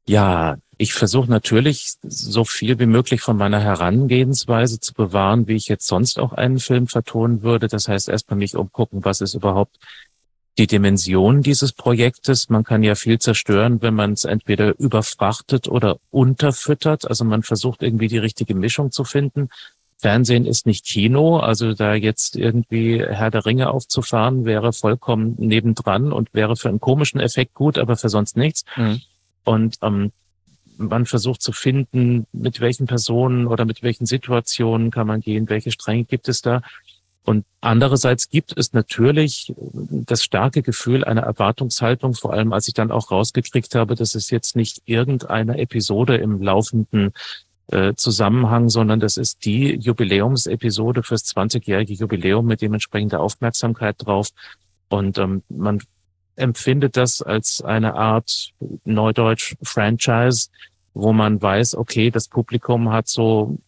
Ja, 0.08 0.56
ich 0.78 0.94
versuche 0.94 1.30
natürlich 1.30 1.94
so 2.02 2.44
viel 2.44 2.78
wie 2.78 2.86
möglich 2.86 3.20
von 3.20 3.36
meiner 3.36 3.60
Herangehensweise 3.60 4.80
zu 4.80 4.94
bewahren, 4.94 5.48
wie 5.48 5.56
ich 5.56 5.68
jetzt 5.68 5.86
sonst 5.86 6.18
auch 6.18 6.32
einen 6.32 6.60
Film 6.60 6.86
vertonen 6.86 7.42
würde. 7.42 7.68
Das 7.68 7.88
heißt, 7.88 8.08
erstmal 8.08 8.38
mich 8.38 8.56
umgucken, 8.56 9.04
was 9.04 9.20
ist 9.20 9.34
überhaupt 9.34 9.76
die 10.56 10.66
Dimension 10.66 11.42
dieses 11.42 11.72
Projektes. 11.72 12.48
Man 12.48 12.64
kann 12.64 12.82
ja 12.82 12.94
viel 12.94 13.18
zerstören, 13.18 13.82
wenn 13.82 13.94
man 13.94 14.12
es 14.12 14.24
entweder 14.24 14.78
überfrachtet 14.78 15.68
oder 15.68 15.98
unterfüttert. 16.10 17.06
Also 17.06 17.24
man 17.24 17.42
versucht 17.42 17.82
irgendwie 17.82 18.08
die 18.08 18.18
richtige 18.18 18.54
Mischung 18.54 18.90
zu 18.90 19.04
finden. 19.04 19.50
Fernsehen 19.98 20.46
ist 20.46 20.64
nicht 20.64 20.86
Kino, 20.86 21.38
also 21.38 21.74
da 21.74 21.94
jetzt 21.94 22.36
irgendwie 22.36 23.04
Herr 23.04 23.30
der 23.30 23.44
Ringe 23.44 23.68
aufzufahren, 23.70 24.44
wäre 24.44 24.72
vollkommen 24.72 25.34
nebendran 25.38 26.12
und 26.12 26.32
wäre 26.32 26.56
für 26.56 26.68
einen 26.68 26.80
komischen 26.80 27.20
Effekt 27.20 27.52
gut, 27.54 27.78
aber 27.78 27.96
für 27.96 28.08
sonst 28.08 28.36
nichts. 28.36 28.64
Mhm. 28.76 29.02
Und 29.48 29.78
ähm, 29.80 30.12
man 30.76 31.06
versucht 31.06 31.40
zu 31.40 31.52
finden, 31.52 32.26
mit 32.32 32.60
welchen 32.60 32.86
Personen 32.86 33.46
oder 33.46 33.64
mit 33.64 33.82
welchen 33.82 34.04
Situationen 34.04 34.90
kann 34.90 35.06
man 35.06 35.22
gehen, 35.22 35.48
welche 35.48 35.70
Stränge 35.70 36.04
gibt 36.04 36.28
es 36.28 36.42
da. 36.42 36.60
Und 37.24 37.46
andererseits 37.62 38.28
gibt 38.28 38.52
es 38.58 38.74
natürlich 38.74 39.54
das 39.56 40.22
starke 40.22 40.60
Gefühl 40.60 41.02
einer 41.02 41.22
Erwartungshaltung, 41.22 42.12
vor 42.12 42.34
allem 42.34 42.52
als 42.52 42.68
ich 42.68 42.74
dann 42.74 42.90
auch 42.90 43.10
rausgekriegt 43.10 43.74
habe, 43.74 43.94
dass 43.94 44.14
es 44.14 44.28
jetzt 44.28 44.54
nicht 44.54 44.82
irgendeine 44.84 45.56
Episode 45.56 46.16
im 46.16 46.42
laufenden 46.42 47.12
äh, 47.68 47.94
Zusammenhang, 47.94 48.68
sondern 48.68 49.00
das 49.00 49.16
ist 49.16 49.46
die 49.46 49.76
Jubiläumsepisode 49.76 51.02
fürs 51.02 51.24
20-jährige 51.24 51.94
Jubiläum 51.94 52.44
mit 52.44 52.60
dementsprechender 52.60 53.20
Aufmerksamkeit 53.20 53.96
drauf. 53.98 54.28
Und 54.90 55.16
ähm, 55.16 55.42
man 55.48 55.80
empfindet 56.38 56.96
das 56.96 57.22
als 57.22 57.62
eine 57.62 57.94
Art 57.94 58.50
Neudeutsch 58.84 59.56
Franchise, 59.62 60.48
wo 60.94 61.12
man 61.12 61.40
weiß, 61.40 61.76
okay, 61.76 62.10
das 62.10 62.28
Publikum 62.28 62.90
hat 62.92 63.08
so 63.08 63.58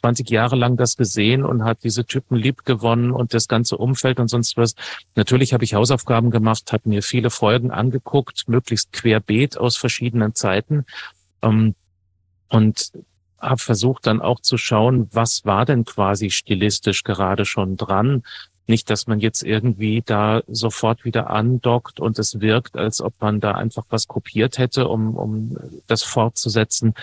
20 0.00 0.30
Jahre 0.30 0.56
lang 0.56 0.76
das 0.76 0.96
gesehen 0.96 1.44
und 1.44 1.64
hat 1.64 1.84
diese 1.84 2.04
Typen 2.04 2.36
lieb 2.36 2.64
gewonnen 2.64 3.10
und 3.10 3.34
das 3.34 3.48
ganze 3.48 3.76
Umfeld 3.76 4.18
und 4.18 4.28
sonst 4.28 4.56
was. 4.56 4.74
Natürlich 5.14 5.52
habe 5.52 5.64
ich 5.64 5.74
Hausaufgaben 5.74 6.30
gemacht, 6.30 6.72
habe 6.72 6.88
mir 6.88 7.02
viele 7.02 7.30
Folgen 7.30 7.70
angeguckt, 7.70 8.44
möglichst 8.48 8.92
querbeet 8.92 9.58
aus 9.58 9.76
verschiedenen 9.76 10.34
Zeiten 10.34 10.84
ähm, 11.42 11.74
und 12.48 12.92
habe 13.38 13.60
versucht 13.60 14.06
dann 14.06 14.20
auch 14.20 14.40
zu 14.40 14.58
schauen, 14.58 15.08
was 15.12 15.44
war 15.44 15.64
denn 15.64 15.84
quasi 15.84 16.30
stilistisch 16.30 17.04
gerade 17.04 17.44
schon 17.44 17.76
dran 17.76 18.22
nicht, 18.70 18.88
dass 18.88 19.06
man 19.06 19.20
jetzt 19.20 19.42
irgendwie 19.42 20.02
da 20.04 20.42
sofort 20.48 21.04
wieder 21.04 21.28
andockt 21.28 22.00
und 22.00 22.18
es 22.18 22.40
wirkt, 22.40 22.76
als 22.76 23.02
ob 23.02 23.12
man 23.20 23.40
da 23.40 23.52
einfach 23.52 23.84
was 23.90 24.08
kopiert 24.08 24.56
hätte, 24.56 24.88
um, 24.88 25.16
um 25.16 25.56
das 25.86 26.02
fortzusetzen. 26.02 26.94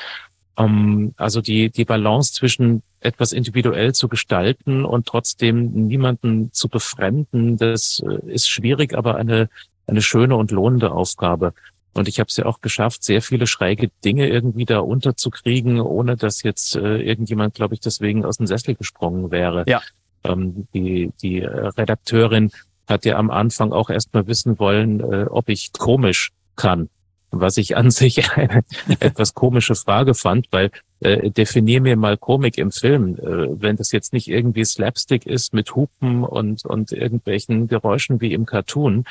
Um, 0.56 1.14
also 1.18 1.42
die, 1.42 1.70
die 1.70 1.86
Balance 1.86 2.34
zwischen 2.34 2.82
etwas 3.00 3.32
individuell 3.32 3.94
zu 3.94 4.08
gestalten 4.08 4.86
und 4.86 5.06
trotzdem 5.06 5.88
niemanden 5.88 6.52
zu 6.52 6.68
befremden, 6.68 7.58
das 7.58 8.04
äh, 8.04 8.32
ist 8.32 8.50
schwierig, 8.50 8.98
aber 8.98 9.18
eine, 9.18 9.50
eine 9.86 10.02
schöne 10.02 10.36
und 10.36 10.50
lohnende 10.50 10.92
Aufgabe. 10.92 11.54
Und 11.94 12.08
ich 12.08 12.20
habe 12.20 12.28
es 12.28 12.38
ja 12.38 12.46
auch 12.46 12.62
geschafft, 12.62 13.04
sehr 13.04 13.22
viele 13.22 13.48
schräge 13.48 13.90
Dinge 14.04 14.28
irgendwie 14.28 14.66
da 14.66 14.80
unterzukriegen, 14.80 15.80
ohne 15.80 16.16
dass 16.16 16.44
jetzt 16.44 16.76
äh, 16.76 16.98
irgendjemand, 16.98 17.56
glaube 17.56 17.76
ich, 17.76 17.80
deswegen 17.80 18.26
aus 18.26 18.38
dem 18.38 18.48
Sessel 18.48 18.76
gesprungen 18.76 19.32
wäre. 19.32 19.64
Ja. 19.68 19.82
Ähm, 20.28 20.68
die, 20.74 21.12
die 21.22 21.40
Redakteurin 21.40 22.52
hat 22.88 23.06
ja 23.06 23.18
am 23.18 23.30
Anfang 23.30 23.72
auch 23.72 23.90
erstmal 23.90 24.28
wissen 24.28 24.60
wollen, 24.60 25.00
äh, 25.02 25.26
ob 25.30 25.50
ich 25.50 25.74
komisch 25.74 26.32
kann. 26.56 26.90
Was 27.32 27.58
ich 27.58 27.76
an 27.76 27.92
sich 27.92 28.32
eine 28.32 28.64
etwas 29.00 29.34
komische 29.34 29.76
Frage 29.76 30.14
fand, 30.14 30.48
weil 30.52 30.72
äh, 31.02 31.30
definier 31.30 31.82
mir 31.82 31.98
mal 31.98 32.18
Komik 32.18 32.58
im 32.58 32.72
Film. 32.72 33.16
Äh, 33.16 33.62
wenn 33.62 33.76
das 33.76 33.92
jetzt 33.92 34.14
nicht 34.14 34.28
irgendwie 34.28 34.66
Slapstick 34.66 35.26
ist 35.26 35.54
mit 35.54 35.76
Hupen 35.76 36.24
und, 36.24 36.66
und 36.66 36.92
irgendwelchen 36.92 37.68
Geräuschen 37.68 38.22
wie 38.22 38.34
im 38.34 38.46
Cartoon, 38.46 39.06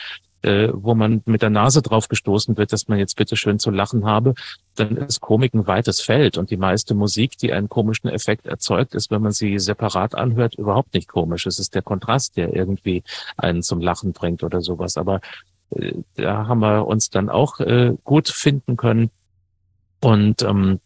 äh, 0.47 0.71
wo 0.73 0.95
man 0.95 1.23
mit 1.27 1.43
der 1.43 1.51
Nase 1.51 1.83
drauf 1.83 2.09
gestoßen 2.09 2.57
wird, 2.57 2.73
dass 2.73 2.89
man 2.89 2.99
jetzt 2.99 3.17
bitte 3.17 3.37
schön 3.37 3.59
zu 3.59 3.71
lachen 3.71 4.07
habe, 4.07 4.35
dann 4.77 4.97
ist 4.97 5.21
Komik 5.21 5.55
ein 5.55 5.67
weites 5.67 6.01
Feld. 6.01 6.39
Und 6.39 6.51
die 6.51 6.57
meiste 6.57 6.95
Musik, 6.95 7.37
die 7.39 7.53
einen 7.53 7.69
komischen 7.69 8.09
Effekt 8.09 8.47
erzeugt, 8.47 8.95
ist, 8.95 9.11
wenn 9.11 9.23
man 9.23 9.33
sie 9.33 9.59
separat 9.59 10.15
anhört, 10.15 10.55
überhaupt 10.55 10.95
nicht 10.95 11.09
komisch. 11.09 11.47
Es 11.47 11.59
ist 11.59 11.75
der 11.75 11.83
Kontrast, 11.83 12.37
der 12.37 12.55
irgendwie 12.55 13.03
einen 13.37 13.63
zum 13.63 13.81
Lachen 13.81 14.13
bringt 14.13 14.43
oder 14.43 14.61
sowas. 14.61 14.97
Aber 14.97 15.21
äh, 15.71 15.95
da 16.15 16.47
haben 16.47 16.61
wir 16.61 16.87
uns 16.87 17.11
dann 17.11 17.29
auch 17.29 17.61
äh, 17.61 17.95
gut 18.05 18.29
finden 18.29 18.77
können. 18.77 19.11
Und 20.01 20.43
ähm, 20.43 20.81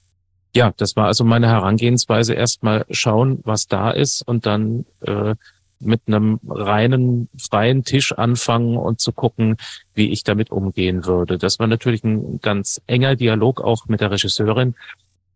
ja, 0.55 0.73
das 0.77 0.97
war 0.97 1.07
also 1.07 1.25
meine 1.25 1.49
Herangehensweise. 1.49 2.35
Erstmal 2.35 2.85
schauen, 2.91 3.41
was 3.45 3.67
da 3.67 3.91
ist 3.91 4.27
und 4.27 4.47
dann 4.47 4.87
äh, 5.01 5.35
mit 5.81 6.03
einem 6.07 6.39
reinen, 6.47 7.29
freien 7.39 7.85
Tisch 7.85 8.13
anfangen 8.13 8.77
und 8.77 9.01
zu 9.01 9.13
gucken, 9.13 9.57
wie 9.95 10.11
ich 10.11 10.23
damit 10.23 10.51
umgehen 10.51 11.07
würde. 11.07 11.39
Das 11.39 11.59
war 11.59 11.67
natürlich 11.67 12.05
ein 12.05 12.41
ganz 12.41 12.81
enger 12.87 13.17
Dialog 13.17 13.61
auch 13.61 13.87
mit 13.87 14.01
der 14.01 14.11
Regisseurin 14.11 14.75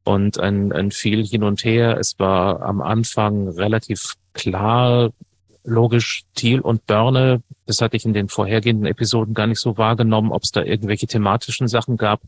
und 0.05 0.39
ein, 0.39 0.73
ein 0.73 0.91
viel 0.91 1.25
hin 1.27 1.43
und 1.43 1.65
her. 1.65 1.97
Es 1.99 2.19
war 2.19 2.63
am 2.63 2.83
Anfang 2.83 3.49
relativ 3.49 4.15
klar, 4.35 5.11
logisch 5.65 6.25
Thiel 6.35 6.61
und 6.61 6.87
Börne. 6.87 7.43
Das 7.67 7.81
hatte 7.81 7.97
ich 7.97 8.05
in 8.05 8.13
den 8.13 8.29
vorhergehenden 8.29 8.87
Episoden 8.87 9.33
gar 9.33 9.47
nicht 9.47 9.61
so 9.61 9.79
wahrgenommen, 9.79 10.31
ob 10.31 10.43
es 10.43 10.53
da 10.53 10.63
irgendwelche 10.63 11.07
thematischen 11.07 11.69
Sachen 11.69 11.97
gab. 11.97 12.21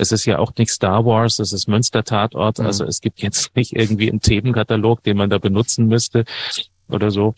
Es 0.00 0.12
ist 0.12 0.26
ja 0.26 0.38
auch 0.38 0.52
nicht 0.56 0.70
Star 0.70 1.04
Wars, 1.04 1.40
es 1.40 1.52
ist 1.52 1.66
Münster 1.66 2.04
Tatort. 2.04 2.60
Mhm. 2.60 2.66
Also 2.66 2.84
es 2.84 3.00
gibt 3.00 3.20
jetzt 3.20 3.56
nicht 3.56 3.74
irgendwie 3.74 4.08
einen 4.08 4.20
Themenkatalog, 4.20 5.02
den 5.02 5.16
man 5.16 5.28
da 5.28 5.38
benutzen 5.38 5.88
müsste 5.88 6.24
oder 6.88 7.10
so. 7.10 7.34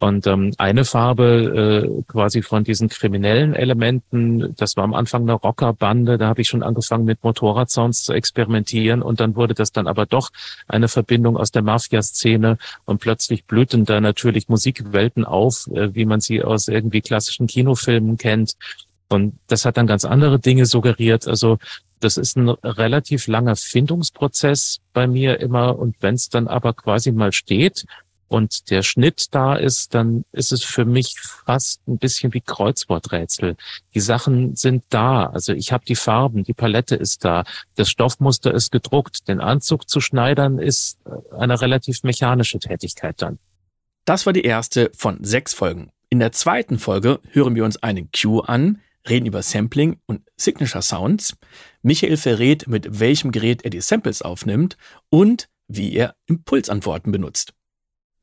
Und 0.00 0.26
ähm, 0.26 0.52
eine 0.58 0.84
Farbe 0.84 1.86
äh, 1.86 2.02
quasi 2.06 2.42
von 2.42 2.62
diesen 2.62 2.88
kriminellen 2.88 3.54
Elementen, 3.54 4.54
das 4.56 4.76
war 4.76 4.84
am 4.84 4.92
Anfang 4.92 5.22
eine 5.22 5.32
Rockerbande, 5.32 6.18
da 6.18 6.28
habe 6.28 6.42
ich 6.42 6.48
schon 6.48 6.62
angefangen 6.62 7.06
mit 7.06 7.24
Motorradsounds 7.24 8.02
zu 8.02 8.12
experimentieren 8.12 9.00
und 9.00 9.20
dann 9.20 9.34
wurde 9.34 9.54
das 9.54 9.72
dann 9.72 9.86
aber 9.86 10.04
doch 10.04 10.30
eine 10.68 10.88
Verbindung 10.88 11.38
aus 11.38 11.52
der 11.52 11.62
Mafia-Szene 11.62 12.58
und 12.84 13.00
plötzlich 13.00 13.46
blühten 13.46 13.86
da 13.86 14.00
natürlich 14.00 14.48
Musikwelten 14.48 15.24
auf, 15.24 15.68
äh, 15.72 15.94
wie 15.94 16.04
man 16.04 16.20
sie 16.20 16.42
aus 16.42 16.68
irgendwie 16.68 17.00
klassischen 17.00 17.46
Kinofilmen 17.46 18.18
kennt. 18.18 18.56
Und 19.08 19.38
das 19.46 19.64
hat 19.64 19.76
dann 19.76 19.86
ganz 19.86 20.04
andere 20.04 20.38
Dinge 20.38 20.66
suggeriert. 20.66 21.28
Also 21.28 21.58
das 22.00 22.16
ist 22.18 22.36
ein 22.36 22.48
relativ 22.50 23.26
langer 23.26 23.56
Findungsprozess 23.56 24.80
bei 24.92 25.06
mir 25.06 25.40
immer. 25.40 25.78
Und 25.78 25.96
wenn 26.00 26.14
es 26.14 26.28
dann 26.28 26.48
aber 26.48 26.74
quasi 26.74 27.12
mal 27.12 27.32
steht, 27.32 27.84
und 28.34 28.70
der 28.70 28.82
Schnitt 28.82 29.32
da 29.32 29.54
ist, 29.54 29.94
dann 29.94 30.24
ist 30.32 30.50
es 30.50 30.64
für 30.64 30.84
mich 30.84 31.20
fast 31.20 31.86
ein 31.86 31.98
bisschen 31.98 32.34
wie 32.34 32.40
Kreuzworträtsel. 32.40 33.56
Die 33.94 34.00
Sachen 34.00 34.56
sind 34.56 34.82
da, 34.88 35.26
also 35.26 35.52
ich 35.52 35.70
habe 35.70 35.84
die 35.84 35.94
Farben, 35.94 36.42
die 36.42 36.52
Palette 36.52 36.96
ist 36.96 37.24
da, 37.24 37.44
das 37.76 37.88
Stoffmuster 37.88 38.52
ist 38.52 38.72
gedruckt, 38.72 39.28
den 39.28 39.38
Anzug 39.38 39.88
zu 39.88 40.00
schneidern 40.00 40.58
ist 40.58 40.98
äh, 41.04 41.36
eine 41.36 41.60
relativ 41.60 42.02
mechanische 42.02 42.58
Tätigkeit 42.58 43.22
dann. 43.22 43.38
Das 44.04 44.26
war 44.26 44.32
die 44.32 44.42
erste 44.42 44.90
von 44.96 45.22
sechs 45.22 45.54
Folgen. 45.54 45.92
In 46.08 46.18
der 46.18 46.32
zweiten 46.32 46.80
Folge 46.80 47.20
hören 47.30 47.54
wir 47.54 47.64
uns 47.64 47.84
einen 47.84 48.10
Cue 48.10 48.42
an, 48.48 48.80
reden 49.08 49.26
über 49.26 49.42
Sampling 49.44 50.00
und 50.06 50.22
Signature 50.36 50.82
Sounds. 50.82 51.36
Michael 51.82 52.16
verrät, 52.16 52.66
mit 52.66 52.98
welchem 52.98 53.30
Gerät 53.30 53.62
er 53.62 53.70
die 53.70 53.80
Samples 53.80 54.22
aufnimmt 54.22 54.76
und 55.08 55.48
wie 55.68 55.94
er 55.94 56.16
Impulsantworten 56.26 57.12
benutzt. 57.12 57.54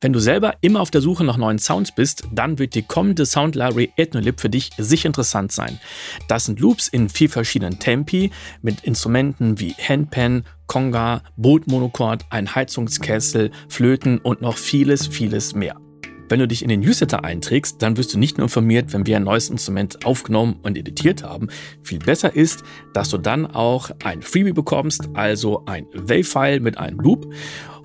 Wenn 0.03 0.13
du 0.13 0.19
selber 0.19 0.55
immer 0.61 0.81
auf 0.81 0.89
der 0.89 1.01
Suche 1.01 1.23
nach 1.23 1.37
neuen 1.37 1.59
Sounds 1.59 1.91
bist, 1.91 2.23
dann 2.33 2.57
wird 2.57 2.73
die 2.73 2.81
kommende 2.81 3.27
Sound 3.27 3.53
Library 3.53 3.91
Ethnolib 3.97 4.41
für 4.41 4.49
dich 4.49 4.71
sicher 4.79 5.05
interessant 5.05 5.51
sein. 5.51 5.79
Das 6.27 6.45
sind 6.45 6.59
Loops 6.59 6.87
in 6.87 7.07
vier 7.07 7.29
verschiedenen 7.29 7.77
Tempi 7.77 8.31
mit 8.63 8.83
Instrumenten 8.83 9.59
wie 9.59 9.75
Handpan, 9.75 10.43
Conga, 10.65 11.21
Bootmonochord, 11.37 12.25
ein 12.31 12.55
Heizungskessel, 12.55 13.51
Flöten 13.69 14.17
und 14.17 14.41
noch 14.41 14.57
vieles, 14.57 15.05
vieles 15.05 15.53
mehr. 15.53 15.75
Wenn 16.31 16.39
du 16.39 16.47
dich 16.47 16.63
in 16.63 16.69
den 16.69 16.79
Newsletter 16.79 17.25
einträgst, 17.25 17.81
dann 17.81 17.97
wirst 17.97 18.13
du 18.13 18.17
nicht 18.17 18.37
nur 18.37 18.45
informiert, 18.45 18.93
wenn 18.93 19.05
wir 19.05 19.17
ein 19.17 19.25
neues 19.25 19.49
Instrument 19.49 20.05
aufgenommen 20.05 20.55
und 20.63 20.77
editiert 20.77 21.23
haben. 21.23 21.49
Viel 21.83 21.99
besser 21.99 22.33
ist, 22.33 22.63
dass 22.93 23.09
du 23.09 23.17
dann 23.17 23.45
auch 23.45 23.91
ein 24.01 24.21
Freebie 24.21 24.53
bekommst, 24.53 25.09
also 25.13 25.65
ein 25.65 25.85
Wave-File 25.93 26.61
mit 26.61 26.77
einem 26.77 27.01
Loop. 27.01 27.31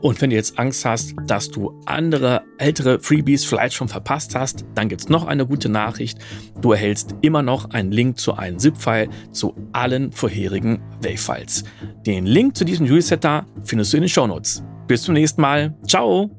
Und 0.00 0.21
wenn 0.21 0.31
du 0.31 0.37
jetzt 0.37 0.59
Angst 0.59 0.85
hast, 0.85 1.15
dass 1.26 1.50
du 1.50 1.81
andere 1.87 2.43
ältere 2.59 3.00
Freebies 3.00 3.45
vielleicht 3.45 3.75
schon 3.75 3.88
verpasst 3.88 4.35
hast, 4.35 4.65
dann 4.75 4.88
gibt 4.88 5.03
es 5.03 5.09
noch 5.09 5.26
eine 5.26 5.47
gute 5.47 5.69
Nachricht. 5.69 6.19
Du 6.61 6.73
erhältst 6.73 7.15
immer 7.23 7.43
noch 7.43 7.71
einen 7.71 7.93
Link 7.93 8.19
zu 8.19 8.35
einem 8.35 8.59
ZIP-File 8.59 9.09
zu 9.33 9.55
allen 9.73 10.12
vorherigen 10.12 10.81
Wave-Files. 11.00 11.65
Den 12.07 12.26
Link 12.26 12.57
zu 12.57 12.65
diesem 12.65 12.87
Newsletter 12.87 13.47
findest 13.65 13.93
du 13.93 13.97
in 13.97 14.03
den 14.03 14.09
Shownotes. 14.09 14.62
Bis 14.87 15.03
zum 15.03 15.15
nächsten 15.15 15.41
Mal. 15.41 15.75
Ciao! 15.87 16.31